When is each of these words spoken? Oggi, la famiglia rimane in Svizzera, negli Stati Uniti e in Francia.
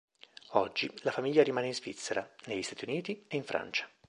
Oggi, 0.53 0.91
la 1.03 1.11
famiglia 1.11 1.43
rimane 1.43 1.67
in 1.67 1.75
Svizzera, 1.75 2.27
negli 2.47 2.63
Stati 2.63 2.85
Uniti 2.85 3.23
e 3.27 3.37
in 3.37 3.43
Francia. 3.43 3.87